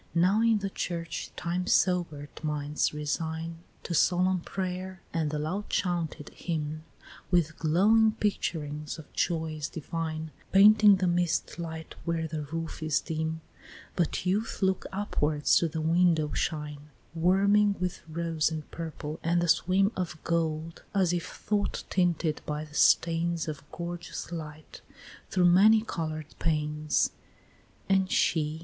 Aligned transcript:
Now 0.15 0.41
in 0.41 0.57
the 0.57 0.71
church, 0.71 1.29
time 1.35 1.67
sober'd 1.67 2.43
minds 2.43 2.91
resign 2.91 3.59
To 3.83 3.93
solemn 3.93 4.39
pray'r, 4.41 4.97
and 5.13 5.29
the 5.29 5.37
loud 5.37 5.69
chaunted 5.69 6.29
hymn, 6.29 6.83
With 7.29 7.55
glowing 7.59 8.13
picturings 8.13 8.97
of 8.97 9.13
joys 9.13 9.69
divine 9.69 10.31
Painting 10.51 10.95
the 10.95 11.05
mist 11.05 11.59
light 11.59 11.93
where 12.03 12.27
the 12.27 12.41
roof 12.45 12.81
is 12.81 12.99
dim; 12.99 13.41
But 13.95 14.25
youth 14.25 14.63
looks 14.63 14.87
upward 14.91 15.45
to 15.45 15.67
the 15.67 15.81
window 15.81 16.33
shine, 16.33 16.89
Warming 17.13 17.75
with 17.79 18.01
rose 18.09 18.49
and 18.49 18.65
purple 18.71 19.19
and 19.21 19.39
the 19.39 19.47
swim 19.47 19.91
Of 19.95 20.17
gold, 20.23 20.81
as 20.95 21.13
if 21.13 21.27
thought 21.27 21.83
tinted 21.91 22.41
by 22.47 22.65
the 22.65 22.73
stains 22.73 23.47
Of 23.47 23.61
gorgeous 23.71 24.31
light 24.31 24.81
through 25.29 25.45
many 25.45 25.83
color'd 25.83 26.33
panes; 26.39 27.11
XVI. 27.87 28.59